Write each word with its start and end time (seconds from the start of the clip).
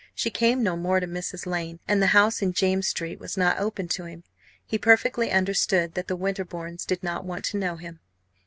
She 0.15 0.31
came 0.31 0.63
no 0.63 0.75
more 0.75 0.99
to 0.99 1.05
Mrs. 1.05 1.45
Lane; 1.45 1.79
and 1.87 2.01
the 2.01 2.07
house 2.07 2.41
in 2.41 2.53
James 2.53 2.87
Street 2.87 3.19
was 3.19 3.37
not 3.37 3.59
open 3.59 3.87
to 3.89 4.05
him. 4.05 4.23
He 4.65 4.79
perfectly 4.79 5.29
understood 5.29 5.93
that 5.93 6.07
the 6.07 6.17
Winterbournes 6.17 6.87
did 6.87 7.03
not 7.03 7.23
want 7.23 7.45
to 7.45 7.57
know 7.57 7.75
him. 7.75 7.99